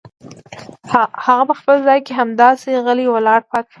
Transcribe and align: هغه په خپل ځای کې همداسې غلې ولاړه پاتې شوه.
هغه 1.25 1.43
په 1.49 1.55
خپل 1.59 1.77
ځای 1.87 1.99
کې 2.05 2.13
همداسې 2.21 2.67
غلې 2.85 3.05
ولاړه 3.09 3.45
پاتې 3.51 3.67
شوه. 3.69 3.69